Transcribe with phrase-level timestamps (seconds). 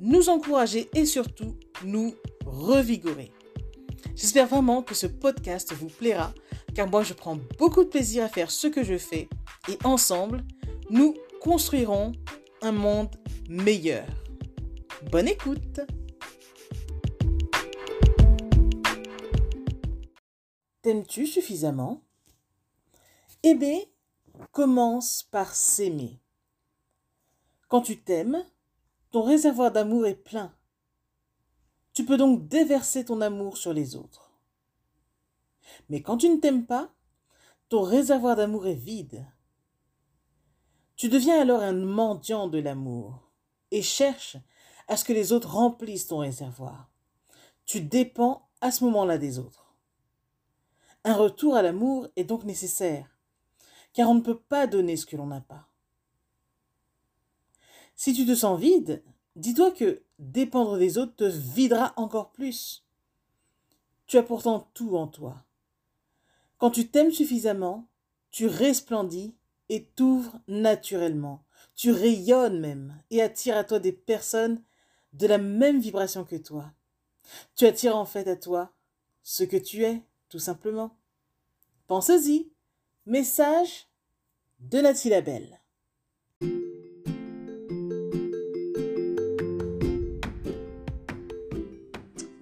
[0.00, 3.32] nous encourager et surtout nous revigorer.
[4.14, 6.32] J'espère vraiment que ce podcast vous plaira
[6.74, 9.28] car moi je prends beaucoup de plaisir à faire ce que je fais
[9.68, 10.44] et ensemble,
[10.90, 12.12] nous construirons
[12.62, 13.14] un monde
[13.48, 14.06] meilleur.
[15.10, 15.80] Bonne écoute
[20.82, 22.04] T'aimes-tu suffisamment?
[23.42, 23.90] Aimer
[24.52, 26.20] commence par s'aimer.
[27.68, 28.44] Quand tu t'aimes,
[29.16, 30.54] ton réservoir d'amour est plein.
[31.94, 34.30] Tu peux donc déverser ton amour sur les autres.
[35.88, 36.92] Mais quand tu ne t'aimes pas,
[37.70, 39.26] ton réservoir d'amour est vide.
[40.96, 43.32] Tu deviens alors un mendiant de l'amour
[43.70, 44.36] et cherches
[44.86, 46.90] à ce que les autres remplissent ton réservoir.
[47.64, 49.74] Tu dépends à ce moment-là des autres.
[51.04, 53.16] Un retour à l'amour est donc nécessaire,
[53.94, 55.65] car on ne peut pas donner ce que l'on n'a pas.
[57.96, 59.02] Si tu te sens vide,
[59.34, 62.84] dis-toi que dépendre des autres te videra encore plus.
[64.06, 65.42] Tu as pourtant tout en toi.
[66.58, 67.88] Quand tu t'aimes suffisamment,
[68.30, 69.34] tu resplendis
[69.68, 71.42] et t'ouvres naturellement.
[71.74, 74.62] Tu rayonnes même et attires à toi des personnes
[75.14, 76.72] de la même vibration que toi.
[77.56, 78.72] Tu attires en fait à toi
[79.22, 80.96] ce que tu es, tout simplement.
[81.86, 82.52] Pense-y.
[83.06, 83.88] Message
[84.60, 85.60] de Nathalie Labelle.